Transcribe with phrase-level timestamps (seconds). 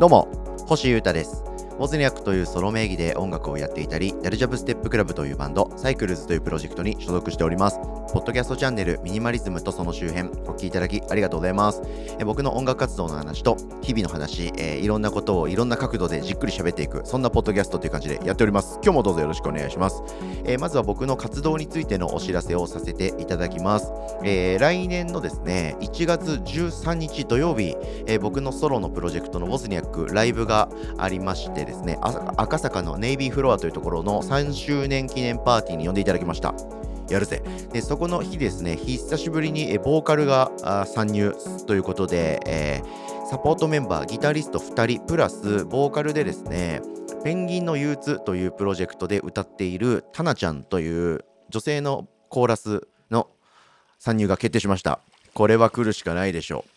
[0.00, 0.28] どうも
[0.66, 1.53] 星優太です。
[1.76, 7.78] モズニャックというソロ名義で音楽をやっていたり、ダルジャブステップクラブというバンド、サイクルズというプロジェクトに所属しております。
[8.12, 11.82] ポッドキャストチャンネル、ミニマリズムとその周辺、お聴きいただきありがとうございます。
[12.20, 18.78] え僕の音楽活動の話と、日々の話、えー、いろんなことをいろんな角度でじっくり喋っていく、そんなポッドキャストという感じでやっております。
[18.84, 20.00] 今日もどうぞよろしくお願いします。
[20.44, 23.92] えー、まずは僕の活動についてのお知らせをさせていただきます。
[24.22, 30.68] えー、来年のですね、1月13日土曜日、え僕のソロのプロジェクトのボスニャックライブが
[30.98, 31.98] ありましてですね、
[32.36, 36.54] 赤坂のネイビーフロアというところの3周年記念パーティーに呼んでいただきました。
[37.08, 37.42] やるぜ。
[37.72, 40.50] で、そこの日ですね、久しぶりにボーカルが
[40.86, 41.34] 参入
[41.66, 46.80] ということで、えー、サポートメンバー、ギタリスト2人、プラスボーカルでですね、
[47.22, 53.28] ペンギンの憂鬱というプロジェクトで歌っているタナちゃんという女性のコーラスの
[53.98, 55.00] 参入が決定しました。
[55.34, 56.73] これは来るしかないでしょう。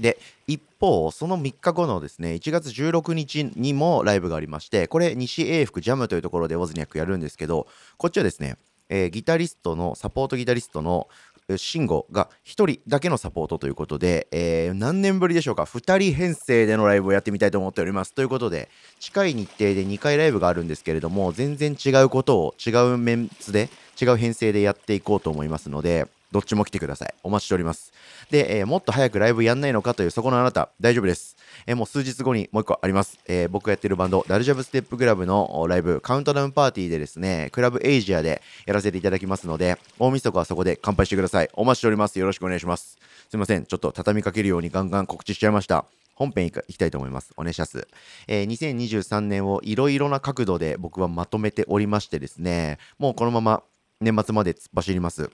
[0.00, 8.56] で、一方、その3日後のですね、1月16日にもライブがありまして、これ、西英福ジャムというところでウォズニャックやるんですけど、こっちはですね、
[8.88, 11.08] えー、ギタリストの、サポートギタリストの
[11.56, 18.12] 慎吾が1人だけのサポートということで、えー、何年ぶりでしょうか、2人編成でのライブをやってみたいと思っております。
[18.14, 23.68] ということで、近い日程で2回ライブがあるんですけれども、全然違うことを違うメンツで、
[24.00, 27.14] 違う編成でやっていこうと思いますので、どっちも来てください。
[27.22, 27.94] お待ちしております。
[28.30, 31.34] で、えー、もっと早くライブやんないのかというそこのあなた、大丈夫です。
[31.66, 33.18] えー、もう数日後にもう一個あります。
[33.26, 41.48] えー、僕がやってるバンド、ダルジャブステップクラブのライブ、カウントダウンパーティーでですね、クラブエイジアでやらせていただきますので、大晦日はそこで乾杯してください。
[41.54, 42.18] お待ちしております。
[42.18, 42.98] よろしくお願いします。
[43.30, 43.64] すいません。
[43.64, 45.86] ちょっと畳みかけるようにガンガン告知しちゃいました。
[46.14, 47.32] 本編いきたいと思います。
[47.38, 47.88] お願いします。
[48.28, 53.62] えー、2023年をいろいろな角度で僕はまとめておりましてですね、もうこのまま
[54.02, 55.30] 年末まで突っ走ります。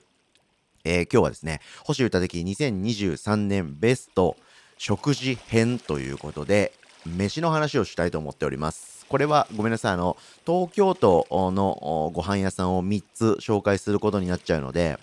[0.85, 4.35] 今日はですね、星歌的2023年ベスト
[4.77, 6.73] 食事編ということで、
[7.05, 9.05] 飯の話をしたいと思っております。
[9.07, 14.99] これはごめんなさい、あの、東京都のご飯屋さんを3つ紹介することになっちゃうので、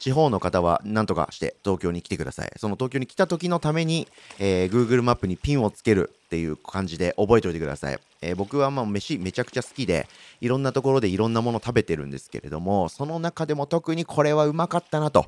[0.00, 2.52] 地方の方は何とかして東京に来てください。
[2.56, 7.98] その東京に来た時のために、えー、Google マップにピンをつけるっていう感じで覚えておいてください。
[8.22, 10.08] えー、僕はまあ飯めちゃくちゃ好きで、
[10.40, 15.26] いろんなところでいろんなもの食べてるんですけれども、その中でも特にこれはうまかったなと。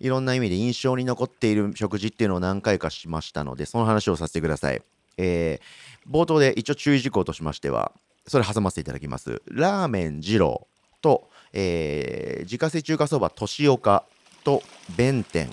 [0.00, 4.82] いろんな意味で印象に残っている食事っていうのを何回かしましたので、その話をさせてください。
[5.18, 7.92] えー、冒頭で一応注意事項としましては、
[8.26, 9.42] それ挟ませていただきます。
[9.46, 10.66] ラーメン二郎
[11.00, 14.04] と、えー、自家製中華そば年岡
[14.44, 14.62] と
[14.94, 15.50] 弁天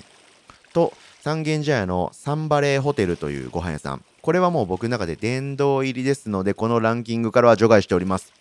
[0.73, 4.03] と三軒茶屋のサンバレーホテルというご飯屋さん。
[4.21, 8.33] これはもう僕の中で殿堂入りですので、このランキングからは除外しております。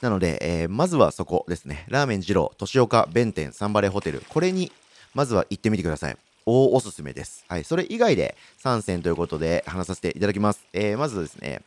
[0.00, 1.84] なので、えー、まずはそこですね。
[1.88, 4.22] ラーメン二郎、年岡、弁天、サンバレーホテル。
[4.28, 4.70] これに、
[5.14, 6.16] まずは行ってみてください。
[6.46, 7.44] 大おすすめです。
[7.48, 7.64] はい。
[7.64, 10.64] それ以外で参戦ということで話させていただきます。
[10.72, 11.62] えー、まずですね、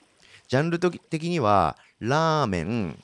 [0.47, 2.97] ジャンル的には、ラーメン、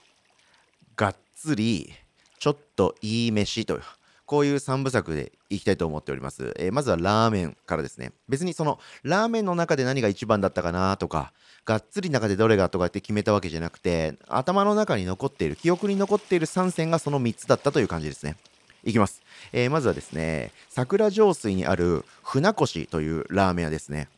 [1.39, 1.93] つり、
[2.37, 3.81] ちょっといい飯という、
[4.25, 6.53] こういう3部作でいきたいと思っております。
[6.57, 8.11] えー、まずはラーメンからですね。
[8.27, 11.31] 別にそのラーメンの中で何が一番だったかなとか、
[11.65, 18.35] がっつり中でどれがとかって決めたわけじゃなくて、頭の中に残っている、記憶に残っている3選がその3つだったという感じですね。
[18.83, 19.21] いきます。
[19.53, 24.09] えー、まずはですね、桜上水にある船越というラーメン屋ですね。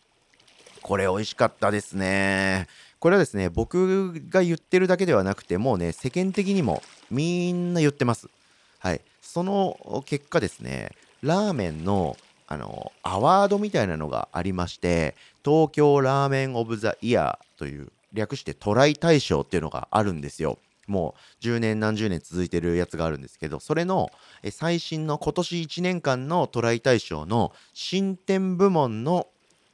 [0.81, 2.67] これ美味しかったですね。
[3.01, 8.29] これはですね、僕が言ってるだけではなくて、もうね、世間的にもみんな言ってます。
[8.77, 9.01] はい。
[9.23, 10.91] その結果ですね、
[11.23, 20.59] ラーメンのあのアワードみたいなのがありまして、東京ラーメンオブザイヤーという略してトライ大賞っていうのがあるんですよ。
[20.85, 24.11] もう10年何十年続いてるやつがあるんですけど、それの
[24.51, 29.25] 最新の今年1年間のトライ大賞の新店部門の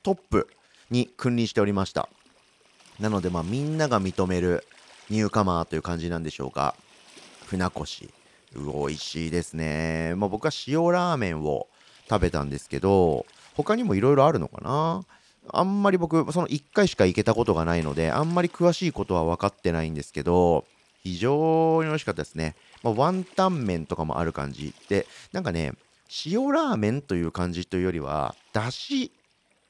[0.02, 0.48] トップ
[0.92, 2.08] に君臨しておりました。
[3.00, 4.64] なので、まあ、みんなが認める
[5.10, 6.76] ニューカマーという感じなんでしょうか。
[7.46, 8.10] 船越。
[8.56, 10.14] 美味しいですね。
[10.16, 11.68] まあ、僕は塩ラーメンを
[12.10, 13.26] 食べたんですけど、
[13.56, 15.04] 他にもいろいろあるのかな
[15.50, 20.66] あんまり僕、その1回しか行けたことがないので、あんまり詳しいことは分かってないんですけど、
[21.04, 22.56] 非常に美味しかったですね。
[22.84, 25.74] まあ、ワンタン麺とかもある感じで、なんかね、
[26.26, 29.12] 塩ラーメンという感じというよりは、だし、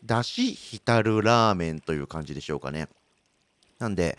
[0.05, 2.87] だし浸るラーメンという感じでしょうかね。
[3.79, 4.17] なんで、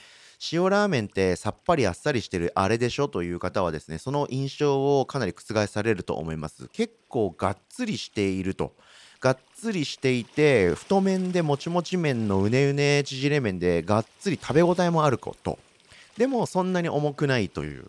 [0.53, 6.69] 塩ラーメンってさっぱりあっさりしてるあれでしょという方はですね、その印象をかなり覆されると思います。
[6.69, 8.73] 結構がっつりしていると。
[9.21, 15.59] がっつりしていて、太麺でもちもち麺のうねうね縮れ麺でがっつり食べ応えもあること。
[16.17, 17.87] でもそんなに重くないという、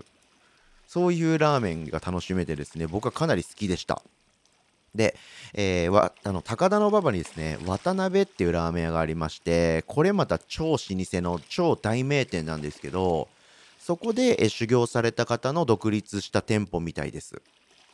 [0.87, 4.01] そういうラーメンが楽しめてですね、僕はかなり好きでした。
[4.95, 5.15] で、
[5.53, 10.87] えー、あの高田馬場にですね渡辺っていうラーメン屋がありましてこれまた超老舗
[11.21, 13.27] の超大名店なんですけど
[13.79, 17.41] そこで、修行された方の独立した店舗みたいです。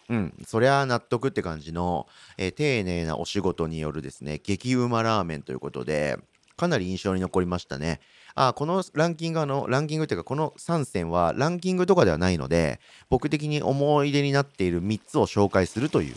[0.10, 2.06] うん、そりゃ納得って感じの、
[2.38, 6.20] えー、丁寧なお仕事によるですね激うまラーメンということで
[6.58, 8.02] かなり印象に残りましたね。
[8.36, 16.16] あこのランキングのランキングっていうかこの3選はランキングとかではないので僕的に思い出になっている3つを紹介するという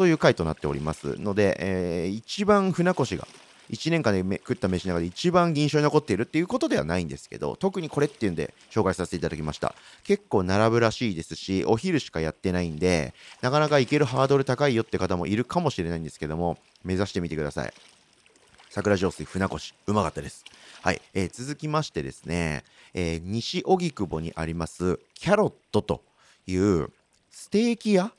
[0.00, 3.28] そういう回となっておりますので、えー、一番船越が
[3.68, 9.74] 1年間で食った飯の中で一番印象に残っているっていうことではないんですけど特にこれっていうんで紹介させていただきました。
[10.04, 13.12] 結構並ぶらしいですしお昼しかやってないんで
[13.42, 17.74] なかなか行けるハードル高いよって方もいるかもしれないんですけども目指してみてください。
[18.70, 20.46] 桜上水船越うまかったです。
[20.80, 22.64] はい、えー、続きましてですね、
[22.94, 26.02] えー、西荻窪にありますキャロットと
[26.46, 26.88] いう
[27.30, 28.10] ステーキ屋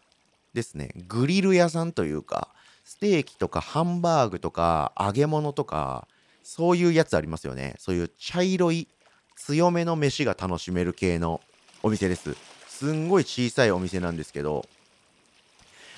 [0.54, 2.50] ですねグリル屋さんというか
[2.84, 6.08] ステーキとかハンバーグとか揚げ物とか
[6.44, 7.76] そういうやつありますよね。
[7.78, 8.88] そういう茶色い
[9.36, 11.40] 強めの飯が楽しめる系の
[11.84, 12.36] お店です。
[12.68, 14.66] すんごい小さいお店なんですけど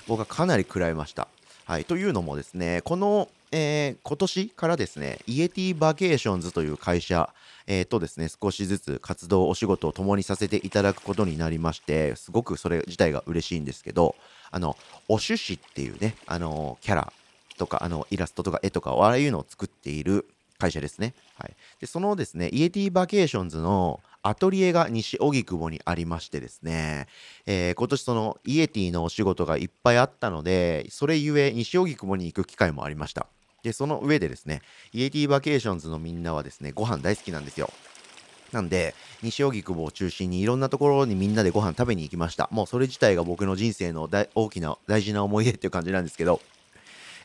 [0.06, 1.28] 僕はかなり食らいました。
[1.66, 7.32] はいというのもですねこのえー、今年からですね、イエティバケーションズという会社、
[7.68, 14.16] えー、とですね、少しずつ活動、お仕事を共にさせていただくことになりまして、すごくそれ自体が嬉しいんですけど、
[14.54, 14.78] あの、
[15.08, 17.14] おしゅしっていうね、あの、キャラ
[17.58, 20.28] とか、あの、イラストとか絵とか、ああいうのを作っている
[20.60, 21.16] 会社ですね。
[21.40, 21.56] はい。
[21.82, 27.08] で、そのですね、イエティバケーションズのアトリエが西荻窪にありましてですね、
[27.46, 33.28] えー、今年そのイエティのお仕事がいっぱいあったので、それゆえ西荻窪に行く機会もありました。
[33.64, 34.62] で、その上でですね、
[34.94, 37.72] イエティバケーションズのみんなはですね、ご飯大好きなんですよ。
[38.54, 42.48] なんで、西荻窪を中心にいろんなところにみんなでご飯食べに行きました。
[42.52, 46.40] もうそれ自体が僕の人生の大きな大事な思い出っていう感じなんですけど、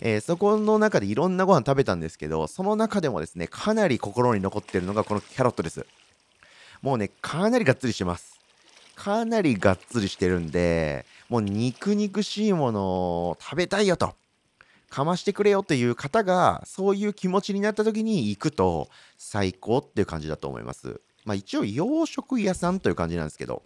[0.00, 5.86] えー、そこの中でいろんなご飯食べたんですけど、その中でもですね、かなり心に残ってるのがこのキャロットです。
[6.82, 8.38] もうね、かなりがっつりしてます。
[8.94, 14.14] かなりがっつりしてるんで、もう肉肉しいものを食べたいよと。
[14.88, 18.88] かましてくれよっていう方がそういう気持ちになった時に行くと
[19.18, 21.00] 最高っていう感じだと思います。
[21.28, 23.62] まあ一応洋食屋さんという感じなんですけど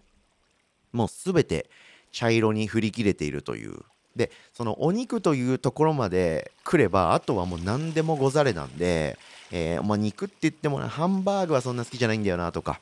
[0.91, 1.69] もう全て
[2.11, 3.79] 茶色に振り切れているという。
[4.17, 9.17] でそのお肉というところまで来ればあとはもう何でもござれなんで、
[9.51, 12.79] えー、まあ、肉って言っても、ね、ハンバーグはそんな好きじゃないんだよなとか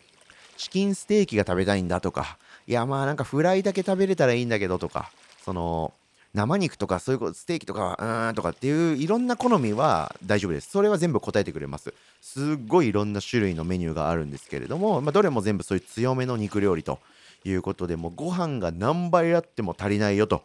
[0.57, 2.37] チキンステーキが食べたいんだとか
[2.67, 5.09] いやまあなんかフライだけ食べれたらいいんだけどとか
[5.45, 5.93] その
[6.33, 10.69] 生肉とかそういうことステーキとかうーんとかっていういろんな好みは大丈夫です。
[10.69, 11.93] それは全部答えてくれます。
[12.21, 16.99] すっごいいろんな種類のメニューがあるんですけれども、まあ、どれも全部そういう強めの肉料理と
[17.43, 20.43] いうことで、もうご飯が何倍あっても足りないよと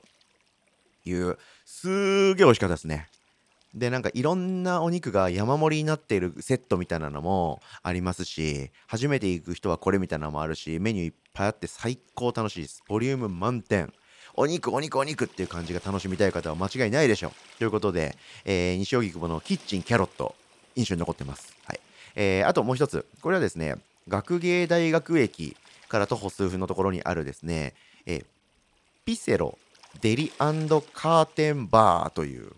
[1.04, 3.08] いう、すーげえ美味しかったですね。
[3.74, 12.82] で、なんかいろんなお肉が山盛りになっているセットみたいなのもありますし、初めて行く人はこれみたいなのもあるし、メニューいっぱいあって最高楽しいです。
[12.88, 13.92] ボリューム満点。
[14.36, 17.32] お肉、お肉、お肉っていう感じが楽しみたい方は間違いないでしょう。
[17.58, 20.34] ということで、えー、西荻窪のキッチンキャロット、
[20.74, 21.56] 印象に残ってます。
[21.64, 21.80] はい。
[22.14, 23.76] えー、あともう一つ、これはですね、
[24.08, 25.56] 学芸大学駅
[25.88, 27.74] から徒歩数分のところにあるですね、
[28.04, 28.24] えー、
[29.04, 29.58] ピセロ
[30.00, 32.52] デリカーテンバーという、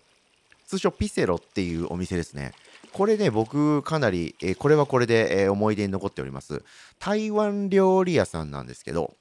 [0.67, 2.53] 通称ピセロっていうお店ですね。
[2.93, 6.63] これね、僕かなり、えー、これはこれで、えー、思い出に残っております。
[6.99, 9.15] 台湾料理屋さんなんですけど、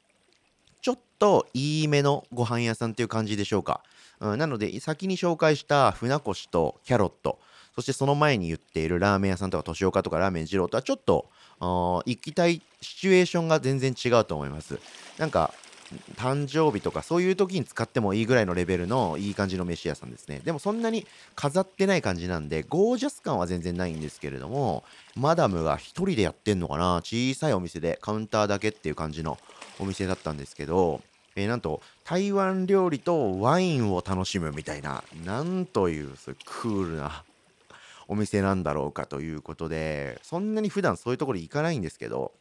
[1.20, 3.82] といいめのご飯屋さんっていう感じでしょうか。
[4.20, 7.40] うん、なので、先に紹介した船越とキャロット、
[7.76, 14.80] そしてその前に言っているラーメン屋さんとか、年岡とかラーメン二郎とはちょっと、行きたいシチュエーションが全然違うと思います。
[15.18, 15.54] なんか、
[16.16, 20.42] 誕生日とかそういう時に使ってもいいぐらいのレベルのいい感じの飯屋さんですね。
[20.44, 24.84] でもそんなに飾ってない感じなんで、ゴージャス感は全然ないんですけれども、
[25.16, 26.96] マダムが1人でやってんのかな？
[26.98, 29.38] 小さいお店でカウンターだけっていう感じの
[29.80, 31.02] お店だったんですけど、
[31.36, 37.24] えー、なんと台湾料理とワインを楽しむみたいな、なんというそういうクールな
[38.10, 42.34] お店なんだろうかということで、そんなに普段そういうところ行かないんですけど、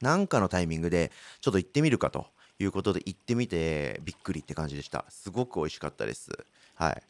[0.00, 2.26] なんかのタイミングでちょっと行ってみるかと
[2.60, 5.04] いうことで行ってみてびっくりって感じでした。
[5.08, 6.30] すごく美味しかったです。
[6.74, 7.02] はい。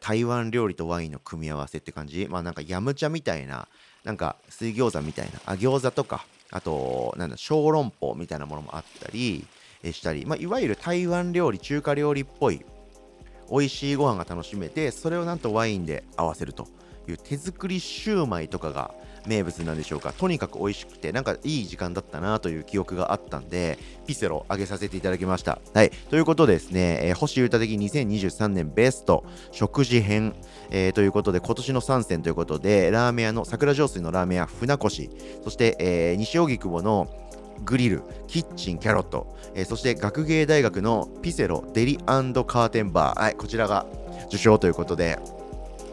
[0.00, 2.26] 台湾料理とワインの組み合わせって感じ？
[2.28, 3.68] まあなんかヤムチャみたいな、
[4.02, 9.46] なんか水餃子みたいな、あ、餃子とか、あと、なんだ、小籠包みたいなものもあったり
[9.84, 12.64] したり、まあ、いわゆる台湾料理、中華料理っぽい
[13.50, 16.66] 美味しいご飯が楽しめて、それをなんとワインで合わせると
[17.10, 18.94] いう手作りシューマイとかが
[19.26, 20.12] 名物なんでしょうか。
[20.12, 25.58] とにかく美味しくてなんかいい時間だったなという記憶があったんでピセロあげさせていただきました。
[25.72, 25.90] はい。
[26.10, 30.34] ということでですね、えー、星歌的2023年ベスト食事編、
[30.70, 35.10] えー、ということで今年の参戦ということでラーメン屋の桜上水のラーメン屋船越。
[35.42, 37.08] そして、えー、西荻窪の
[37.64, 43.86] グリル、キッチン、キャロット、えー、そして学芸大学のピセロ、デリカーテンバー、はい、こちらが
[44.26, 45.18] 受賞ということで、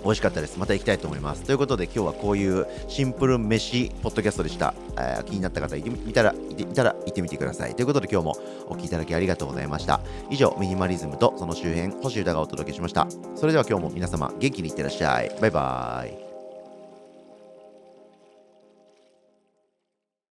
[0.03, 0.57] 美味しかったです。
[0.57, 1.43] また行きたいと思います。
[1.43, 4.73] ということで今日はこういうシンプル飯ポッドキャストでした。
[4.97, 7.75] えー、気になった方いてみたらいたら行ってみてください。
[7.75, 10.01] ということで今日もお聴きいただきありがとうございました。
[10.29, 13.07] 以上、ミニマリズムとその周辺、星歌がお届けしました。
[13.35, 15.31] それでは今日も皆様元気にいってらっしゃい。
[15.39, 16.20] バイバーイ。